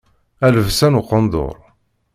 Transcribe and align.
A 0.45 0.47
lebsa 0.55 0.87
n 0.91 0.99
uqendur. 0.99 1.55